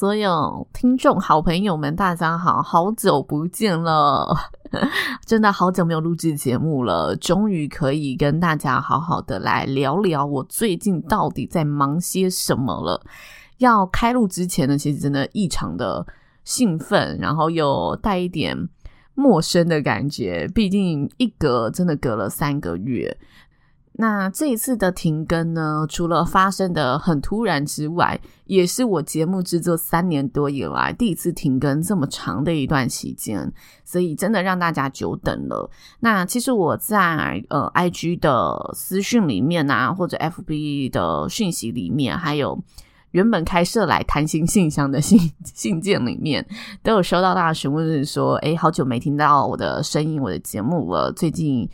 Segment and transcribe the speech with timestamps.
[0.00, 4.34] 所有听众好朋友们，大家好，好久不见了，
[5.26, 13.02] 真的好久没有录制节目了，终于可以跟大家好好的来聊聊我最近到底在忙些什么了。
[13.58, 16.06] 要开录之前呢，其实真的异常的
[16.44, 18.56] 兴奋，然后又带一点
[19.12, 23.14] 陌生的感觉，毕竟一隔真的隔了三个月。
[24.00, 33.52] 那这一次的停更呢，除了发生的很突然之外，也是我节目制作三年多以来第一次停更这么长的一段期间，
[33.84, 35.70] 所以真的让大家久等了。
[36.00, 42.58] 那其实我在呃 IG 的私讯里面啊，或者 FB 的讯息里面，还有
[43.10, 46.46] 原本开设来谈心信箱的信 信件里面，
[46.82, 51.68] 都有收到大家询问，是说，诶，好久没听到我的声音，我的节目了，最近。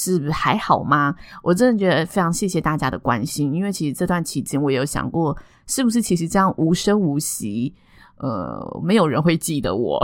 [0.00, 1.14] 是还好吗？
[1.42, 7.74] 我真的觉得非常谢谢大家的关心，因为其实这段期间我有想过，是不是其实这样无声无息，
[8.16, 10.02] 呃，没有人会记得我。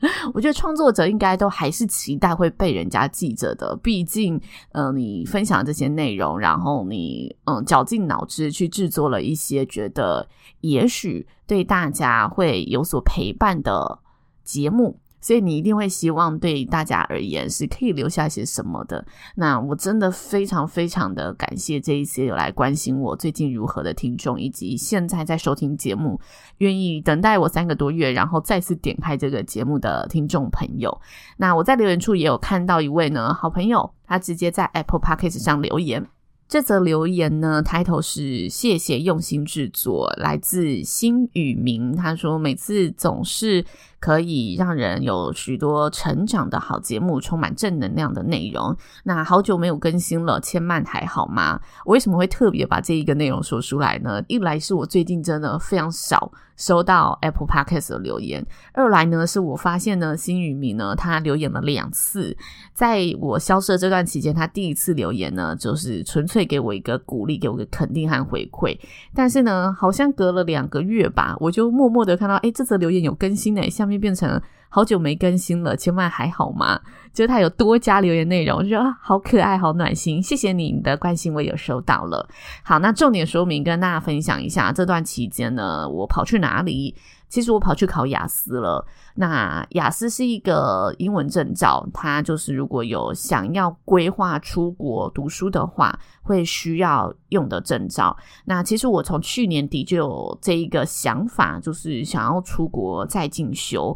[0.32, 4.40] 我觉得创作者应该都还是期待会被人家记着的，毕竟，
[4.72, 10.28] 呃，你分享这些内容，然后你嗯绞尽脑汁去制作了一些觉得
[10.60, 13.98] 也许对大家会有所陪伴的
[14.44, 15.00] 节目。
[15.20, 19.04] 所以你一定会希望对大家而言是可以留下些什么的。
[19.34, 26.20] 那我真的非常非常的感谢这一些有来关心我最近如何的听众，以及现在在收听节目、
[26.58, 31.00] 愿意等待我三个多月，然后再次点开这个节目的听众朋友。
[31.36, 36.06] 那我在留言处也有看到一位呢好朋友，他直接在 Apple Podcast 上留言。
[36.48, 41.94] 这则留言呢，title 是谢谢用心制作，来自新宇明。
[41.94, 43.62] 他说每次总是
[44.00, 48.74] 可以让人有许多成长的好节目，充满正能量的内容。
[49.04, 51.60] 那好久没有更新了，千曼还好吗？
[51.84, 54.24] 我为什么会特别把这一个内容说出来呢？
[54.26, 62.36] 一来是我最近真的非常少收到 Apple Podcast 的留言，二来呢是我发现呢新宇明呢他留言了两次，
[62.74, 66.48] 在我消失的这段期间，他第一次留言呢就是纯粹。
[66.48, 68.74] 给我一个鼓励，给我个肯定和回馈。
[69.14, 76.80] 但是呢，好像隔了两个月吧，我就默默的看到，哎，这则留言有更新呢，下面变成好久没更新了，千万还好吗？
[77.12, 82.28] 就是他有多加留言内容，我就觉得，好可爱，好暖心，谢谢你的关心，我有收到了。
[82.62, 86.94] 好，那重点说明跟大家分享一下，这段期间呢，我跑去哪里？
[87.28, 88.86] 其实我跑去考雅思了。
[89.14, 98.16] 那雅思是一个英文证照，它就是如果有想要规划出国读书的话，会需要用的证照。
[98.46, 103.94] 那其实我从去年底就有这一个想法，就是想要出国再进修。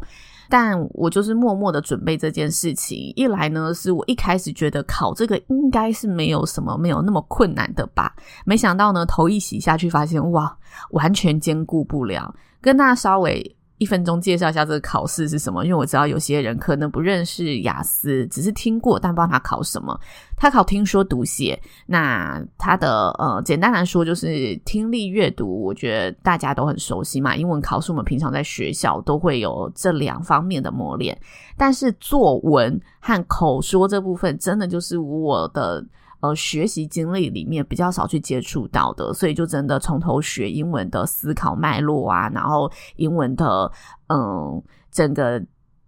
[0.53, 3.11] 但我就是默默的准备这件事情。
[3.15, 8.15] 一来呢，是我一开始觉得考这个应该是没有什么，没有那么困难的吧。
[8.45, 10.55] 没想到呢，头一洗下去，发现哇，
[10.91, 12.31] 完全兼顾不了。
[12.61, 19.99] 跟大家稍微一分钟介绍一下这个考试是什么，因为我知道有些人可能不认识雅思，只是听过，但不知道他考什么。
[20.37, 27.35] 他考听说读写，那他的呃，简单来说就是听力阅读，我觉得大家都很熟悉嘛。
[27.35, 31.19] 英文考试我们平常在学校都会有这两方面的磨练，
[31.57, 35.83] 但是作文和口说这部分，真的就是我的。
[36.23, 43.69] 呃，学习经历里面比较少去接触到的，所以就真的从头学英文的思考脉络啊，然后英文的
[44.07, 45.43] 嗯整个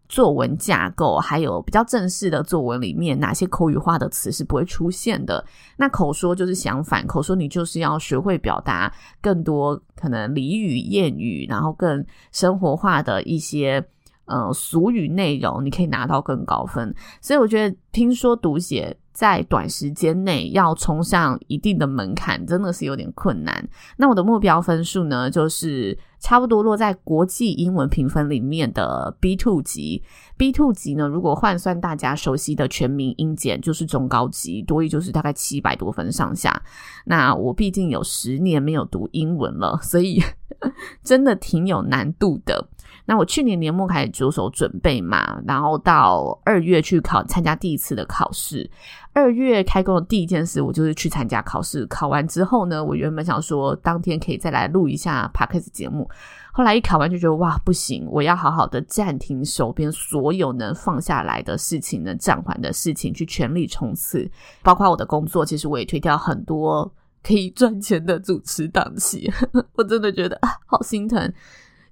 [0.10, 5.42] 作文架构，还有比较正式的作文里面哪些口语化的词是不会出现的。
[5.78, 13.82] 那口说就是相反，口说你就是要学会表达更多可能俚语、谚语，然后更生活化的一些
[14.26, 16.94] 呃俗语内容，你可以拿到更高分。
[17.22, 18.98] 所以我觉得听说读写。
[19.16, 23.68] 在短时间内要冲上一定的门槛，真的是有点困难。
[23.96, 30.04] 那我的目标分数呢，就是差不多落在国际英文评分里面的 B two 级。
[30.36, 36.62] B two 级呢，如果换算大家熟悉的全民英检，就是中高级，多一就是大概七百多分上下。
[37.06, 40.22] 那我毕竟有十年没有读英文了，所以
[41.02, 42.68] 真的挺有难度的。
[43.08, 48.70] 那我去年年末开始着手准备嘛，然后到二月去考参加第一次的考试。
[49.16, 51.86] 二月开工的第一件事，我就是去参加考试。
[51.88, 56.08] 考完之后呢，我原本想说当天可以再来录一下 Podcast 节目，
[56.52, 64.30] 后来一考完就觉得哇，不行，我要好好的暂停手边所有能放下来的事情、能暂缓的事情，去全力冲刺。
[64.62, 69.32] 包括我的工作，其实我也推掉很多可以赚钱的主持档期，
[69.76, 71.34] 我真的觉得啊，好心疼。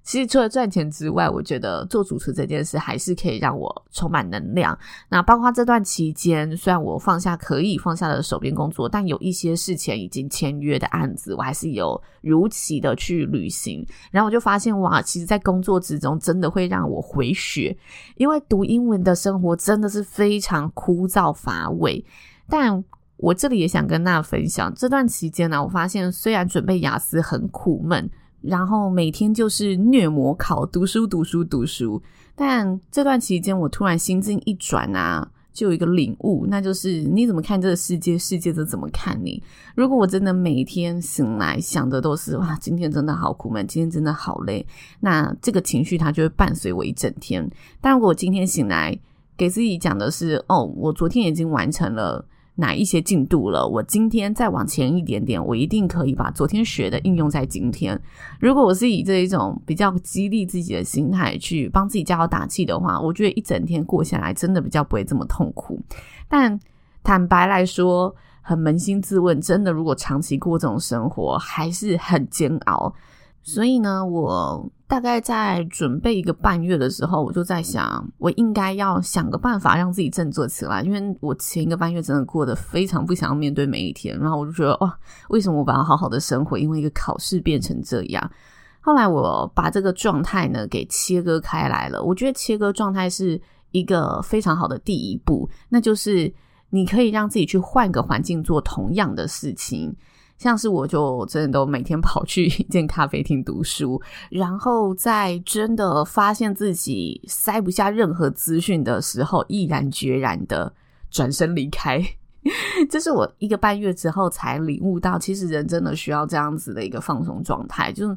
[0.04, 4.78] 其实除了赚钱之外，我觉得做主持这件事还是可以让我充满能量。
[5.08, 13.82] 那包括这段期间，虽然我放下可以放下的手边工作，但有一些事前已经签约的案子，我还是有如期的去履行。
[14.10, 17.74] 然后我就发现，哇，其实，在工作之中真的会让我回血，
[18.16, 22.04] 因为读英文的生活真的是非常枯燥乏味。
[22.46, 22.84] 但
[23.16, 28.10] 我这里也想跟大家分享，这段期间呢，我发现虽然准备雅思很苦闷。
[28.46, 32.02] 然后每天就是虐模考，读书读书读书。
[32.34, 39.42] 但这段期间，我突然心境一转啊，就有一个领悟，那就是你怎么看这个世界，世界就怎么看你。
[39.74, 44.66] 如果我真的每天醒来想的都是哇，今天真的好苦闷，今天真的好累，
[45.00, 47.48] 那这个情绪它就会伴随我一整天。
[47.80, 48.98] 但如果我今天醒来，
[49.36, 52.24] 给自己讲的是哦，我昨天已经完成了。
[52.56, 53.66] 哪一些进度了？
[53.66, 58.00] 我今天再往前一点点，我一定可以把昨天学的应用在今天。
[58.38, 65.80] 如果我是以这一种比较激励自己的心态去帮自己加油打气的话，我觉得一整天过下来真的比较不会这么痛苦。
[66.28, 66.58] 但
[67.02, 72.94] 坦白来说，很扪心自问，真的如果长期过这种生活，还是很煎熬。
[73.42, 84.96] 所以呢，我大概在准备一个半月的时候，我就在想，我应该要想个办法让自己振作起来，因为我前一个半月真的过得非常不想要面对每一天，然后我就觉得，哇，
[85.30, 88.30] 为什么我把它好好的生活，因为一个考试变成这样？
[88.78, 93.42] 后来我把这个状态呢给切割开来了，我觉得切割状态是
[93.72, 96.32] 一个非常好的第一步，那就是
[96.70, 99.92] 你可以让自己去换个环境做同样的事情。
[100.38, 104.00] 像是我就真的都每天跑去一间咖啡厅读书，
[104.30, 110.72] 然后在真的发现自己塞不下任何资讯的时候，毅然决然的
[111.10, 112.02] 转身离开。
[112.90, 118.16] 这是我一个半月之后才领悟到，其实人真的需要这样子的一个放松状态，就是。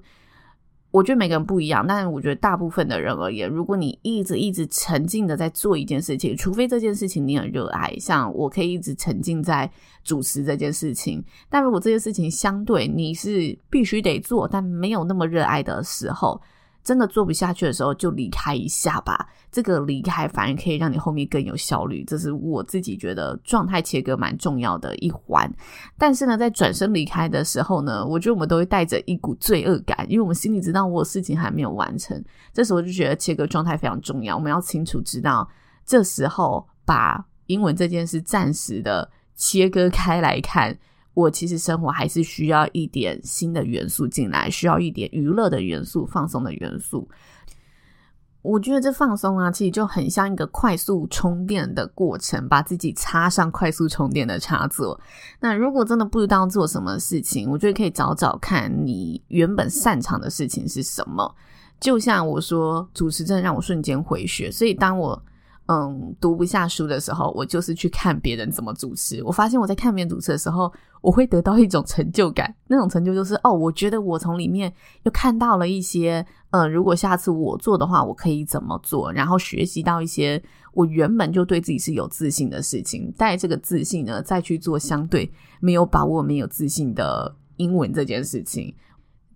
[0.91, 9.69] 我觉得每个人不一样，但是我觉得大部分的人而言，如果你一直一直沉浸的在做一件事情，除非这件事情你很热爱，像我可以一直沉浸在
[10.03, 16.41] 主持这件事情，但如果这件事情相对你是必须得做，但没有那么热爱的时候。
[16.87, 19.27] 真的做不下去的时候，就离开一下吧。
[19.51, 25.53] 这个离开反而可以让你后面更有效率，这是我自己觉得状态切割蛮重要的一环。
[25.97, 32.23] 但是呢，在转身离开的时候呢，我觉得我们都会带着一股罪恶感，因为我们心里知道我事情还没有完成。
[32.53, 35.45] 这时候就觉得切割状态非常重要，我们要清楚知道，
[35.85, 40.77] 这时候把英文这件事暂时的切割开来看。
[41.17, 47.09] 我其实生活还是需要一点新的元素进来，需要一点娱乐的元素、放松的元素。
[48.43, 55.01] 我觉得这放松啊，其实就很像一个快速充电的过程，把自己插上快速充电的插座。
[55.39, 61.35] 那如果真的不知道做什么事情，我觉得可以找找看你原本擅长的事情是什么。
[61.79, 65.19] 就像我说，主持真的让我瞬间回血，所以当我。
[65.67, 69.21] 嗯，读不下书的时候，我就是去看别人怎么主持。
[69.23, 70.71] 我发现我在看别人主持的时候，
[71.01, 72.53] 我会得到一种成就感。
[72.67, 79.11] 那种成就就是，哦，我觉得我从里面又看到了一些，嗯，如果下次我做的话，我可以怎么做？
[79.11, 80.41] 然后学习到一些
[80.73, 88.73] 我原本就对自己是有自信的事情，带这个自信呢，再去做相对没有把握、没有自信的英文这件事情。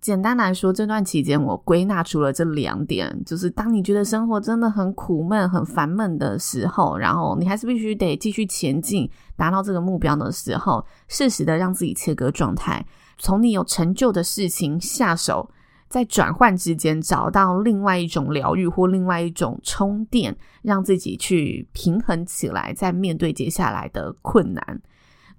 [0.02, 12.84] 简单来说，这段期间我归纳出了这两点，就是当你觉得生活真的很苦闷、很烦闷的时候，然后你还是必须得继续前进，达到这个目标的时候，适时的让自己切割状态，
[13.16, 15.48] 从你有成就的事情下手，
[15.88, 24.82] 在转换之间找到另外一种疗愈或另外一种充电，让自己去平衡起来，再面对接下来的困难。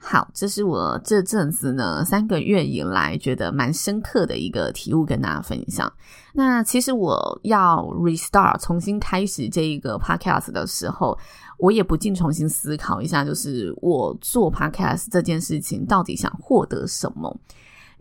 [0.05, 5.91] 好，这是我这阵子呢三个月以来觉得蛮深刻的一个体悟，跟大家分享。
[6.33, 11.17] 那其实我要 restart 重新开始这一个 podcast 的时候，
[11.57, 17.33] 我也不禁重新思考一下，就是我做 podcast 这件事情到底想获得什么。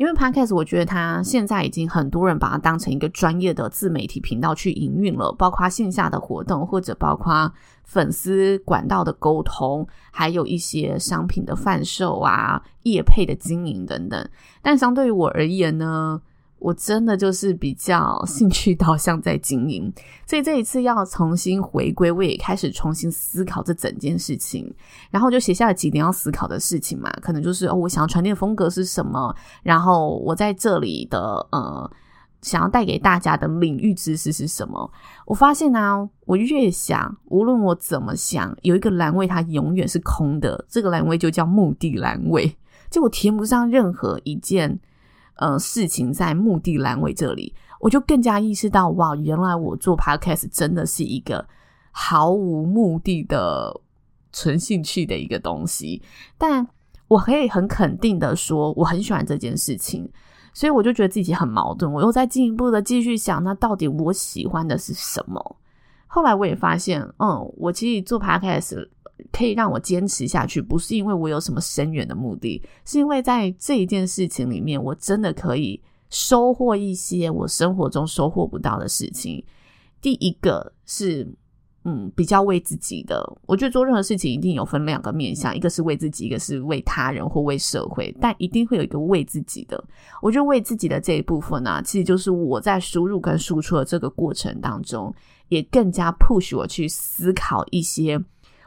[0.03, 7.53] 因为 Podcast，我觉得它现在已经很多人把它当成一个专业的自媒体频道去营运了，包括线下的活动，或者包括
[7.85, 14.29] 粉丝管道的沟通，还有一些商品的贩售啊、业配的经营等等。
[14.61, 16.21] 但相对于我而言呢，
[16.63, 19.93] 我真的就是比较兴趣导向在经营，
[20.25, 24.73] 所以这一次要重新回归，我也开始重新思考这整件事情，
[25.11, 31.91] 然后就写下了几点要思考的事情嘛，可能就是，我想要传递的风格是什么，然后我在这里的呃，
[32.43, 34.89] 想要带给大家的领域知识是什么。
[35.27, 42.57] 我发现呢、啊，我越想，无论我怎么想，有一个栏位它永远是空的，这个栏位就叫目的栏位，
[42.89, 44.79] 就我填不上任何一件。
[45.37, 51.45] 呃，事情在目的栏位这里，我就更加意识到，哇，原来我做 podcast 真的是一个
[51.91, 53.81] 毫无目的的
[54.33, 56.01] 纯兴趣的一个东西。
[56.37, 56.67] 但
[57.09, 60.09] 我可以很肯定的说，我很喜欢这件事情，
[60.53, 61.93] 所以我就觉得自己很矛盾。
[61.93, 65.57] 我又在进一步的继续想，那到底我喜欢的是什么？
[66.07, 68.87] 后来我也发现，嗯，我其实做 podcast。
[69.31, 79.45] 可以让我坚持下去，不是因为我有什么深远的目的，是因为在这一件事情里面，我真的可以收获一些我生活中收获不到的事情。
[80.01, 81.27] 第一个是，
[81.85, 83.25] 嗯，比较为自己的。
[83.47, 89.83] 我觉得做任何事情一定有分两个面向，一个是为自己，一个是为他人或为社会，但一定会有一个为自己的。
[90.21, 95.15] 我觉得为自己的这一部分呢、其实就是我在输入跟输出的这个过程当中，
[95.49, 98.23] 也更加 push 我去思考一些。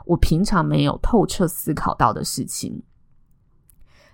[0.05, 2.81] 我平常没有透彻思考到的事情，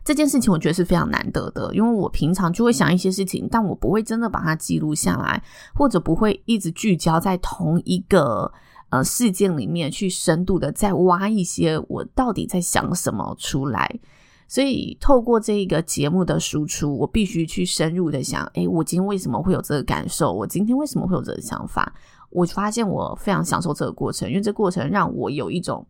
[0.04, 5.44] 这件事情我觉得是非常难得的，因为我平常就会想一些事情，但我不会真的把它记录下来，
[5.76, 8.52] 或者不会一直聚焦在同一个
[8.90, 14.00] 呃事件里面去深度的再挖一些我到底在想什么出来。
[14.48, 20.34] 所以透过这个节目的输出，我必须去深入的想，诶，我今天为什么会有这个感受？
[20.34, 21.94] 我今天为什么会有这个想法？
[22.32, 25.86] 我发现我非常享受这个过程，因为这过程让我有一种，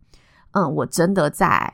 [0.52, 1.72] 嗯，我真的在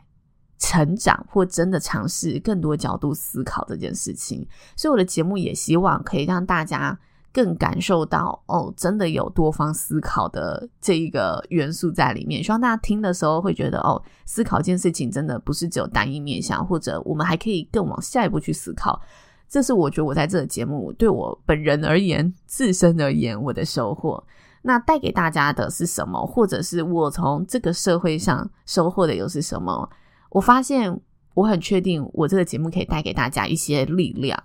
[0.59, 4.47] 成长，或真的尝试更多角度思考这件事情。
[4.77, 6.99] 所以我的节目也希望可以让大家
[7.33, 12.43] 更感受到，哦，真的有多方思考的这一个元素在里面。
[12.43, 19.01] 希望大家听的时候会觉得，哦，思考这件事情真的不是只有单一面向，或者我们还可以更往下一步去思考。
[19.49, 24.23] 这是我觉得我在这个节目对我本人而言，自身而言，我的收获。
[24.69, 26.27] 那带给大家的是什么？
[26.27, 29.89] 或者是我从这个社会上收获的又是什么？
[30.29, 30.95] 我发现
[31.33, 34.39] 我很确定，我这个节目可以带给大家一些力量。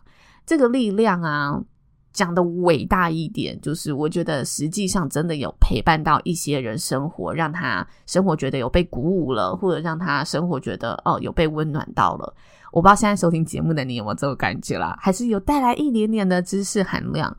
[0.46, 1.62] 这个力量啊，
[2.14, 12.34] 讲的伟大一点，就是我觉得实际上真的有陪伴到一些人生活，让他生活觉得有被鼓舞了，或者让他生活觉得哦有被温暖到了。
[12.72, 14.98] 我不知道现在收听节目的你有没有这种感觉啦？
[15.02, 17.36] 还是有带来一点点的知识含量？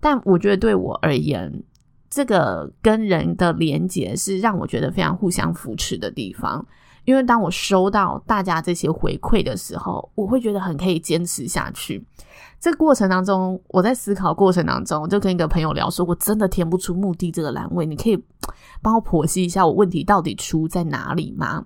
[0.00, 1.62] 但我觉得对我而言，
[2.14, 6.62] 这个跟人的连接是让我觉得非常互相扶持的地方，
[7.06, 12.06] 因为当我收到大家这些回馈的时候，我会觉得很可以坚持下去。
[12.60, 18.22] 这个过程当中，我在思考过程当中，我就跟一个朋友聊说，我真的填不出目的这个栏位，你可以
[18.82, 21.64] 帮我剖析一下我问题到底出在哪里吗？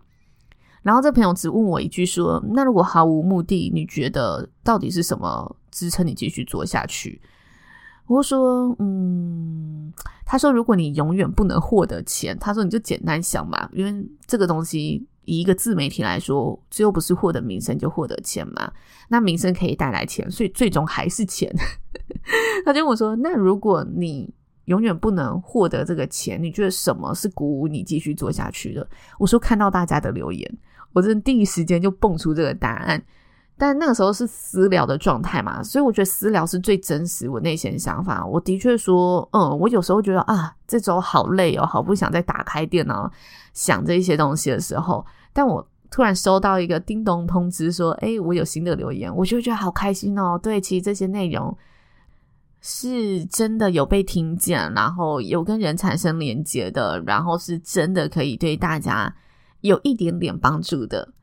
[0.84, 7.20] 然后这朋友只问我一句说，那如果毫无目的，你觉得到底是什么支撑你继续做下去？
[8.06, 9.92] 我说，嗯，
[10.24, 18.70] 他说，如果你永远不能获得钱，他说你就简单想嘛，因为这个东西以一个自媒体来说，最后不是获得名声就获得钱嘛。
[19.08, 21.52] 那名声可以带来钱，所以最终还是钱。
[22.64, 24.32] 他就跟我说，那如果你
[24.66, 28.88] 永远不能获得这个钱，你觉得什么是鼓舞你继续做下去的？
[29.18, 30.58] 我说，看到大家的留言，
[30.92, 33.02] 我真的第一时间就蹦出这个答案。
[33.58, 38.24] 但那个时候是私聊的状态嘛，所以我觉得私聊是最真实我内心的想法。
[38.24, 43.10] 我的确说，嗯，我有时候觉得啊，这周好累哦，好不想再打开电脑
[43.54, 50.38] 想这一些东西的时候，但我突然收到一个叮咚通知说，诶，我有新的留言，我就觉得好开心哦。
[50.42, 51.56] 对，其实这些内容
[52.60, 59.14] 是真的有被听见，然后有跟人产生连接的，然后是真的可以对大家
[59.62, 61.14] 有一点点帮助的。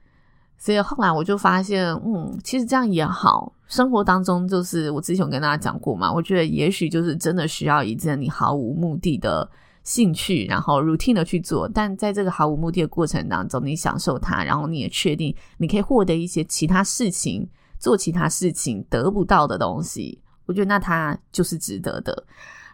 [0.63, 3.51] 所以后来我就发现，嗯，其实这样也好。
[3.67, 9.45] 生活当中，就是我之前有跟大家讲过嘛，我觉得也许就是真的需要一件你毫无目的的
[9.83, 11.67] 兴趣，然后 routine 的去做。
[11.67, 17.45] 但在这个毫无目的的过程当中，你享受它，然后你也确定你可以获得一些其他事情，
[17.77, 20.17] 做其他事情得不到的东西。
[20.45, 22.25] 我觉得那它就是值得的。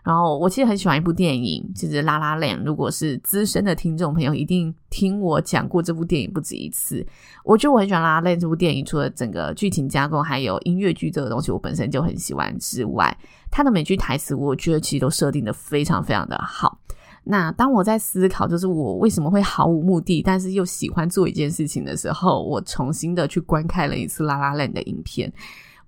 [0.03, 2.62] 然后我其实很喜欢一部电影，就是《La La Land》。
[2.63, 7.06] 如果是资深的听众朋友，一定听我讲过这部电影不止一次。
[7.44, 13.15] 我觉得我很喜欢《La La Land》这部电影，除了整个剧情架构，还有音乐剧这个东西，我本身就很喜欢之外，
[13.51, 16.79] 它的每句台词，我觉得其实都设定的非常非常的好。
[17.25, 25.32] 那当我在思考，就是我为什么会毫无目的，但是又喜欢做一件事情的时候，我重新的去观看了一次《La La Land》的影片。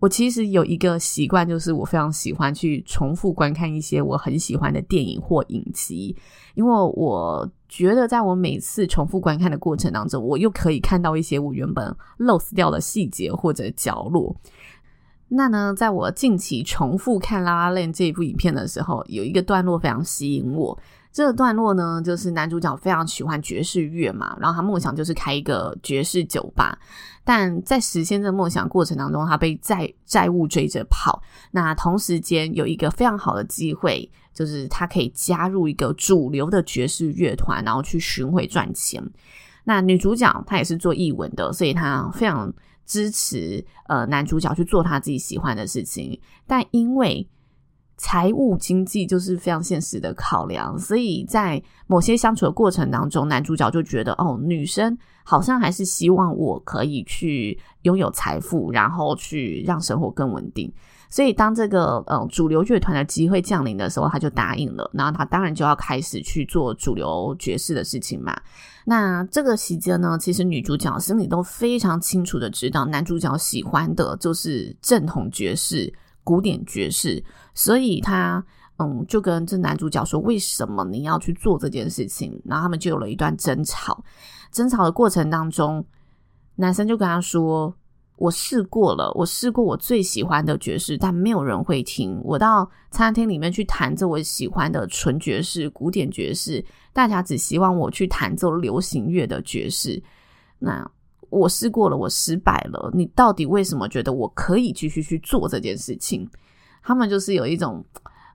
[0.02, 6.16] 我其实有一个习惯，就是我非常喜欢去重复观看一些我很喜欢的电影或影集，
[6.56, 14.36] 因为我觉得在我每次重复观看的过程当中，我又可以看到一些我原本 lost 掉的细节或者角落。
[15.28, 20.78] 那呢，在我近期重复看《La La Land》这一部影片的时候，有一个段落非常吸引我。
[21.12, 26.78] 这段落呢，就是男主角非常喜欢爵士乐嘛，然后他梦想就是开一个爵士酒吧，
[27.24, 31.22] 但在实现这个梦想过程当中，他被债债务追着跑。
[31.52, 39.04] 那同时间有一个非常好的机会，就是他可以加入一个主流的爵士乐团，然后去巡回赚钱。
[39.66, 42.52] 那女主角她也是做艺文的，所以她非常
[42.86, 47.28] 支持呃男主角去做他自己喜欢的事情，但因为
[48.04, 60.74] 财务经济就是非常现实的考量，所以在某些相处的过程当中，男主角就觉得哦，女生好像还是希望我可以去拥有财富，然后去让生活更稳定。
[61.12, 64.90] 所以当这个呃主流乐团的机会降临的时候，他就答应了。
[64.96, 68.36] 然后他当然就要开始去做主流爵士的事情嘛。
[68.84, 75.94] 那这个期间呢，其实女主角心里都非常清楚的知道，男主角喜欢的就是正统爵士。
[76.24, 77.24] 古典爵士，
[77.54, 78.44] 所以他
[78.78, 84.04] 嗯就跟这男主角说：“为什么你要去做这件事情？”然后他们就有了一段争吵。
[84.52, 85.86] 争吵的过程当中，
[86.56, 87.74] 男生就跟他说
[88.18, 92.20] ：“我试过了，我试过我最喜欢的爵士，但没有人会听。
[92.24, 96.64] 我到餐厅里面去弹奏我喜欢的纯爵士、古典爵士，
[96.94, 100.02] 大家只希望我去弹奏流行乐的爵士。”
[100.60, 100.90] 那
[101.32, 102.92] 我试过了，我失败了。
[102.94, 106.28] 你到底为什么觉得我可以继续去做这件事情？
[106.84, 107.84] 他们就是有一种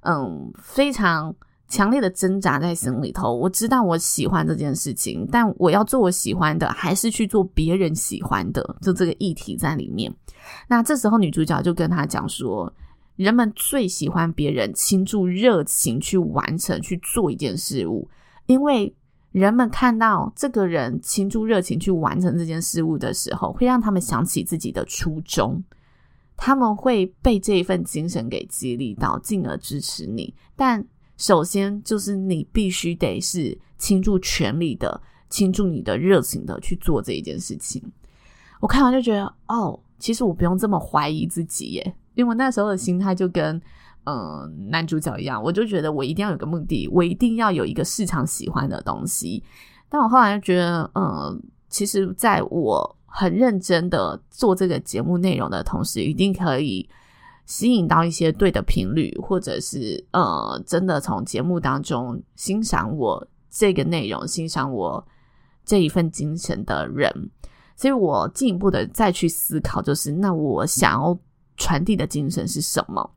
[0.01, 1.33] 嗯非常
[1.69, 3.37] 强烈的挣扎在心里头。
[3.37, 8.77] 我知道我喜欢这件事情，但我要做我喜欢的，还是去做别人喜欢的？
[8.81, 10.13] 就这个议题在里面。
[10.67, 12.73] 那这时候女主角就跟他讲说：
[13.17, 18.09] 人们最喜欢别人倾注热情去完成去做一件事物，
[18.47, 18.95] 因为。
[19.37, 25.63] 人们看到这个人倾注热情去完成这件事物的时候，会让他们想起自己的初衷，
[26.39, 30.35] 他们会被这一份精神给激励到，进而支持你。
[30.57, 30.83] 但
[31.19, 37.83] 首先就是你必须得是倾注全力的、倾注你的热情的去做这一件事情。
[38.61, 43.61] 我看完就觉得，哦，其实我不用这么怀疑自己耶，因为那时候的心态就跟。
[44.07, 49.43] 嗯，男主角一样，我就觉得我一定要有个目的，我一定要有一个市场喜欢的东西。
[49.89, 56.89] 但我后来就觉得，嗯，其实在我很认真的做这个节目内容的同时，一定可以
[57.47, 65.05] 吸引到一些对的频率，或者是呃，真的从节目当中欣赏我这个内容、欣赏我
[65.65, 67.11] 这一份精神的人。
[67.77, 71.19] 所以我进一步的再去思考，就是那我想要
[71.57, 73.11] 传递的精神是什么？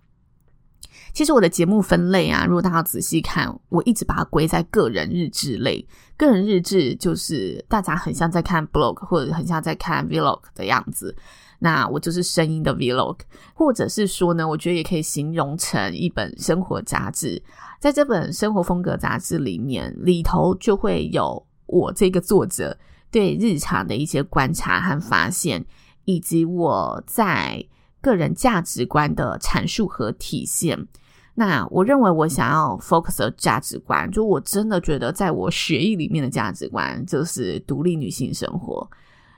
[1.14, 5.86] 其实我的节目分类啊，如果大家仔细看，我一直把它归在个人日志类。
[6.16, 11.16] 个人日志就是大家很像在看 blog 或者很像在看 vlog 的样子。
[11.60, 13.18] 那我就是声音的 vlog，
[13.54, 17.42] 或者是说呢，我觉得也可以形容成一本生活杂志。
[17.80, 22.78] 在这本生活风格杂志里面，里头就会有我这个作者
[23.12, 25.66] 对日常的一些观察和发现，
[26.06, 27.66] 以及我在。
[28.02, 30.88] 个人价值观的阐述和体现。
[31.36, 38.86] 那我认为，我想要 focus 的价值观，就我真的觉得，在我学艺里面的价值观就是独立女性生活，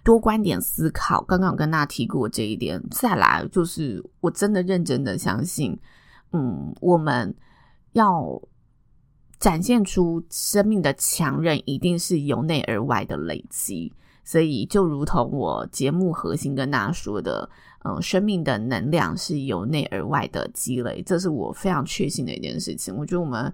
[0.04, 1.22] 多观点思考。
[1.24, 2.82] 刚刚有跟大家提过这一点。
[2.90, 5.78] 再来，就是我真的认真的相信，
[6.32, 7.36] 嗯，我们
[7.92, 8.42] 要
[9.38, 13.94] 展现出生命的强韧，一定是由内而外的累积。
[14.24, 17.50] 所以，就如同我节目核心跟大家说的。
[17.84, 22.96] 嗯，生命的能量是由内而外的积累，这是我非常确信的一件事情。
[22.96, 23.52] 我觉得我们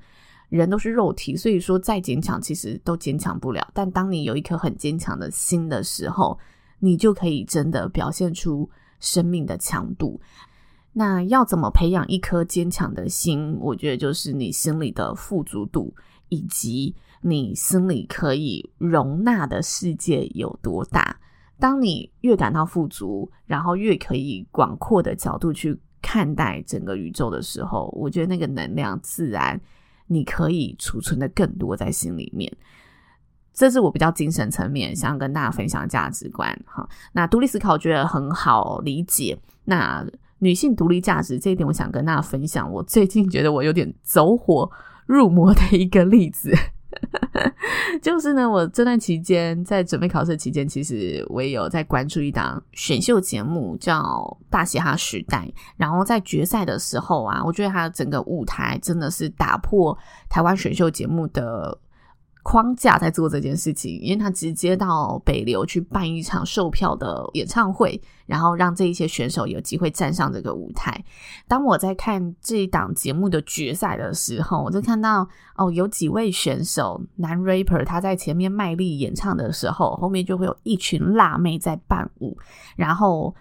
[0.49, 3.65] 人都是肉体，所以说再坚强，其实都坚强不了。
[3.73, 6.37] 但当你有一颗很坚强的心的时候，
[6.79, 10.19] 你就可以真的表现出生命的强度。
[10.91, 13.57] 那要怎么培养一颗坚强的心？
[13.61, 15.95] 我觉得就是你心里的富足度，
[16.27, 16.93] 以及
[17.29, 21.19] 你心里可以容纳的世界有多大。
[21.59, 29.59] 当你越感到富足，然后越可以广阔的角度去看待整个宇宙的时候，我觉得那个能量自然
[30.05, 32.51] 你可以储存的更多在心里面。
[33.53, 36.55] 这是我比较精神层面想要跟大家分享价值观。
[36.65, 39.35] 哈，那独立思考我觉得很好理解。
[39.65, 40.05] 那
[40.37, 42.71] 女性独立价值这一点，我想跟大家分享。
[42.71, 44.69] 我最近觉得我有点走火
[45.07, 46.53] 入魔的一个例子。
[48.01, 54.01] 就是呢，我这段期间在准备考试期间，其实我也有在关注一档选秀节目，叫
[54.49, 55.39] 《大嘻哈时代》。
[55.75, 59.97] 然后在决赛的时候啊，我觉得他整个舞台真的是打破
[60.29, 61.77] 台湾选秀节目的。
[62.47, 71.03] 框架在做这件事情，因为他直接到北流去办一场售票的演唱会，然后让这一些选手有机会站上这个舞台。
[71.45, 82.37] 当我在看这一档节目的决赛的时候，我就看到哦，有几位选手男 rapper 他在前面卖力演唱的时候，后面就会有一群辣妹在伴舞，
[82.77, 83.35] 然后。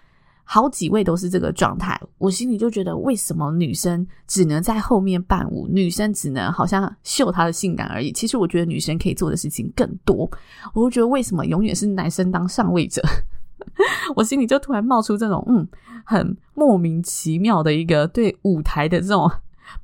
[0.49, 5.67] 好几位都是这个状态，我心里就觉得，为什么女生只能在后面伴舞？
[5.69, 8.13] 女生只能好像秀她的性感而已。
[8.13, 10.29] 其实我觉得女生可以做的事情更多。
[10.73, 13.01] 我就觉得为什么永远是男生当上位者？
[14.15, 15.67] 我心里就突然冒出这种嗯，
[16.05, 19.29] 很莫名其妙的一个对舞台的这种。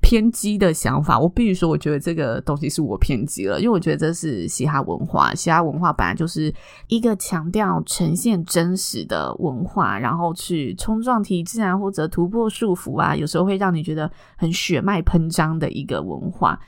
[0.01, 6.53] 偏激的想法，我必须说，我觉得这个东西是我偏激了，因为我觉得这是嘻哈文化，嘻哈文化本来就是
[6.87, 16.59] 一个强调呈现真实的文化，然后去冲撞体制啊，或者突破束缚啊，有时候会让你觉得很血脉喷张的一个文化，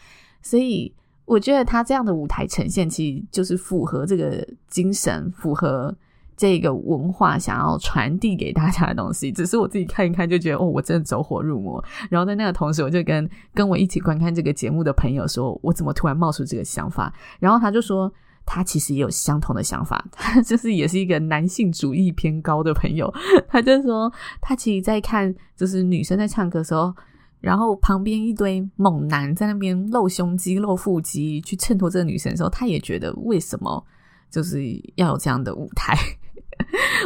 [0.41, 0.93] 所以
[1.25, 5.95] 我觉得他这样的舞台呈现，其实就是符合这个精神，符合。
[6.37, 11.83] 这个文化想要传递给大家的东西，只是我自己看一看就觉得哦，我真的走火入魔。
[12.09, 17.13] 然后在那个同时，我就跟跟我一起观看这个节目的朋友说，我怎么突然冒出这个想法？
[17.39, 18.11] 然后他就说，
[18.45, 20.05] 他其实也有相同的想法，
[20.45, 23.11] 就是也是一个男性主义偏高的朋友。
[23.47, 26.93] 他就说，他其实在看就是女生在唱歌的时候，
[27.39, 33.83] 然后旁边一堆猛男在那边露胸肌、露腹肌去衬托这个女生的时候，他也觉得为什么
[34.29, 34.61] 就是
[34.95, 35.95] 要有这样的舞台？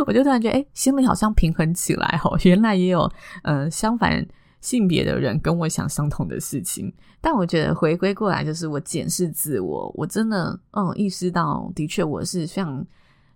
[0.05, 2.37] 我就突然觉得，哎、心里好像平衡起来哦。
[2.43, 3.11] 原来也有
[3.43, 4.25] 呃相反
[4.61, 6.93] 性别的人跟我想相同的事情。
[7.21, 12.85] 但我觉得回归过来，就是我检视自我，我真的嗯意识到，的确我是非常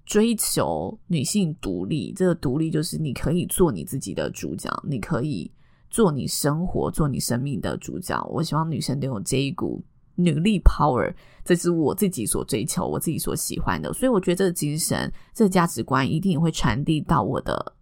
[0.05, 2.13] 追求女性独立。
[2.13, 5.51] 这个独立就是你可以做你自己的主角，你可以
[5.89, 8.21] 做你生活、做你生命的主角。
[8.31, 9.83] 我希望女生都有这一股。
[10.15, 11.11] 女力 power，
[11.43, 17.73] 这是我自己所追求、我自己所喜欢的，所以我觉得这个精神、这个价值观一定也会传递到我的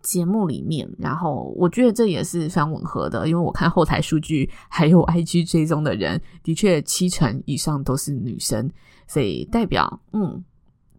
[0.00, 0.88] 节目里面。
[0.98, 8.70] 然后，我觉得这也是非常吻合的，因为我看后台数据，还有 IG 追踪的人，的确七成以上都是女生，
[9.06, 10.42] 所以代表，嗯，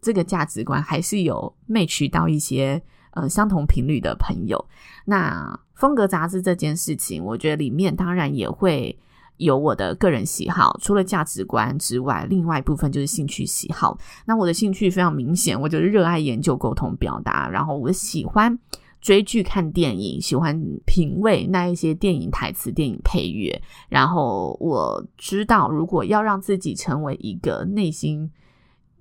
[0.00, 2.80] 这个价值观还是有 match 到一些
[3.12, 4.64] 呃相同频率的朋友。
[5.04, 8.96] 那风格杂志这件事情，我觉得里面当然也会。
[9.38, 13.96] 有我的个人喜好，除了价值观之外，另外一部分就是兴趣喜好。
[14.26, 17.48] 那我的兴趣非常明显，我就是热爱研究、沟通、表达。
[17.48, 18.58] 然后我喜欢
[19.00, 23.62] 追剧、看电影，喜欢品味那一些电影台词、电影配乐。
[23.88, 28.30] 然后我知道，如果要让自己成为一个内心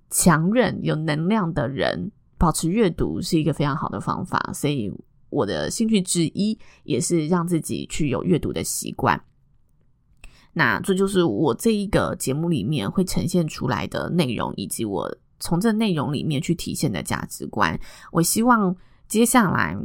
[0.09, 4.51] 强韧、有能量的人，保持阅读是一个非常好的方法。
[4.53, 4.91] 所以
[5.29, 9.19] 我的兴趣之一也是让自己去有阅读的习惯。
[10.57, 15.07] 那这就是我这一个节目里面会呈现出来的内容，以及我
[15.39, 17.79] 从这内容里面去体现的价值观。
[18.11, 18.75] 我希望
[19.07, 19.77] 接下来。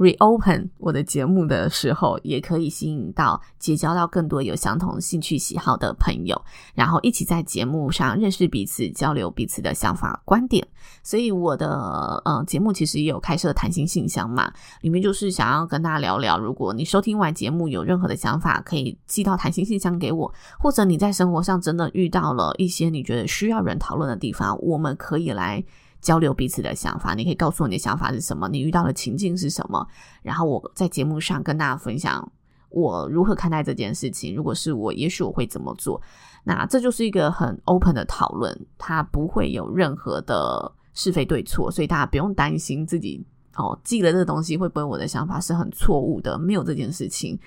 [0.00, 6.42] Reopen 我的节目的时候，也可以吸引到结交到更多有相同兴趣喜好的朋友，
[6.74, 10.66] 然后一起在节目上认识彼此，交流彼此的想法观点。
[11.02, 25.62] 所以我的呃节目其实也有开设谈心信箱嘛，里面就是想要跟大家聊聊，如果你收听完节目有任何的想法，可以寄到谈心信箱给我，或者你在生活上真的遇到了一些你觉得需要人讨论的地方，我们可以来。
[26.00, 29.86] 交流彼此的想法，你可以告诉我你的想法是什么，你遇到的情境是什么，
[30.22, 32.26] 然后我在节目上跟大家分享
[32.70, 34.34] 我如何看待这件事情。
[34.34, 36.00] 如果是我，也许我会怎么做。
[36.42, 43.22] 那这就是一个很 open 的讨论，它不会有任何的是非对错，所以大家不用担心自己
[43.56, 47.38] 哦记了这个东西会不会我的想法是很错误的，没有这件事情。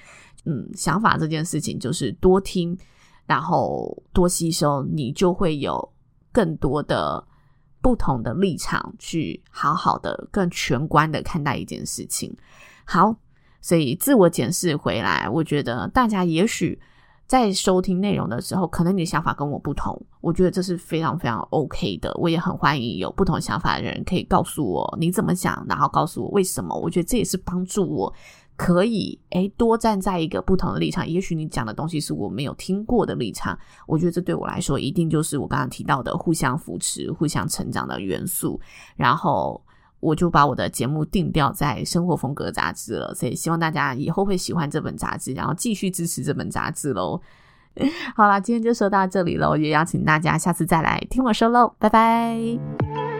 [0.46, 2.78] 嗯，想法这件事情就是多听，
[3.26, 5.92] 然后多吸收，你就会有
[6.32, 7.26] 更多的。
[7.84, 12.36] 不同的立场去好好的、更全观的看待一件事情。
[12.86, 13.16] 好，
[13.62, 16.82] 所以自我检视回来，我觉得大家也许
[17.28, 22.14] 在收听内容的时候，可能你的想法跟我不同，我觉得这是非常非常 OK 的。
[22.16, 26.74] 我也很欢迎有不同想法的人可以告诉我你怎么想，然后告诉我为什么。
[26.76, 28.14] 我觉得这也是帮助我
[28.56, 31.08] 可以诶多站在一个不同的立场。
[31.08, 38.60] 也许你讲的东西是我没有听过的立场，我觉得这对我来说一定就是我刚刚提到的互相扶持、互相成长的元素。
[38.96, 39.62] 然后
[40.00, 47.22] 我就把我的节目定调在生活风格杂志了，所以希望大家以后会喜欢这本杂志，然后继续支持这本杂志喽。
[48.16, 53.13] 好啦，今天就说到这里喽，也邀请大家下次再来听我说喽，拜拜。